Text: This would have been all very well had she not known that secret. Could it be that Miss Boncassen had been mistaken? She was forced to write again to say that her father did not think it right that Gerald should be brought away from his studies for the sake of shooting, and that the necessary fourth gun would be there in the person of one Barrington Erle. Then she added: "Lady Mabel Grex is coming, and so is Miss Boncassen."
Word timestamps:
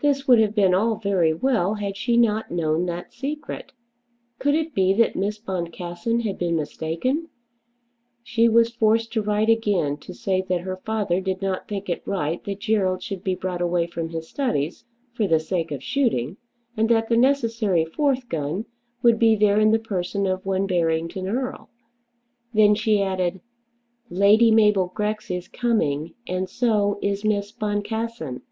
This 0.00 0.28
would 0.28 0.38
have 0.38 0.54
been 0.54 0.74
all 0.74 0.94
very 0.94 1.34
well 1.34 1.74
had 1.74 1.96
she 1.96 2.16
not 2.16 2.52
known 2.52 2.86
that 2.86 3.12
secret. 3.12 3.72
Could 4.38 4.54
it 4.54 4.72
be 4.74 4.92
that 4.92 5.16
Miss 5.16 5.40
Boncassen 5.40 6.20
had 6.20 6.38
been 6.38 6.54
mistaken? 6.54 7.28
She 8.22 8.48
was 8.48 8.72
forced 8.72 9.12
to 9.14 9.22
write 9.22 9.48
again 9.50 9.96
to 9.96 10.14
say 10.14 10.40
that 10.42 10.60
her 10.60 10.76
father 10.76 11.20
did 11.20 11.42
not 11.42 11.66
think 11.66 11.88
it 11.88 12.06
right 12.06 12.40
that 12.44 12.60
Gerald 12.60 13.02
should 13.02 13.24
be 13.24 13.34
brought 13.34 13.60
away 13.60 13.88
from 13.88 14.10
his 14.10 14.28
studies 14.28 14.84
for 15.14 15.26
the 15.26 15.40
sake 15.40 15.72
of 15.72 15.82
shooting, 15.82 16.36
and 16.76 16.88
that 16.88 17.08
the 17.08 17.16
necessary 17.16 17.84
fourth 17.84 18.28
gun 18.28 18.66
would 19.02 19.18
be 19.18 19.34
there 19.34 19.58
in 19.58 19.72
the 19.72 19.80
person 19.80 20.28
of 20.28 20.46
one 20.46 20.68
Barrington 20.68 21.26
Erle. 21.26 21.68
Then 22.54 22.76
she 22.76 23.02
added: 23.02 23.40
"Lady 24.10 24.52
Mabel 24.52 24.92
Grex 24.94 25.28
is 25.28 25.48
coming, 25.48 26.14
and 26.24 26.48
so 26.48 27.00
is 27.02 27.24
Miss 27.24 27.50
Boncassen." 27.50 28.42